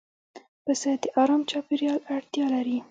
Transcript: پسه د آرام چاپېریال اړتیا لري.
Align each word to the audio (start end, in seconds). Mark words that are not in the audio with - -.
پسه 0.65 0.91
د 1.01 1.03
آرام 1.21 1.41
چاپېریال 1.51 1.99
اړتیا 2.15 2.45
لري. 2.55 2.77